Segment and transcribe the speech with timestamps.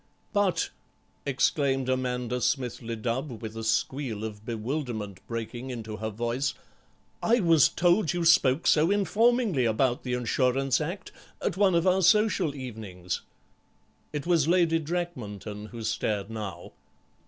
[0.33, 0.71] "But,"
[1.27, 6.55] exclaimed Amanda Smithly Dubb, with a squeal of bewilderment breaking into her voice,
[7.21, 12.01] "I was told you spoke so informingly about the Insurance Act at one of our
[12.01, 13.21] social evenings."
[14.11, 16.71] It was Lady Drakmanton who stared now.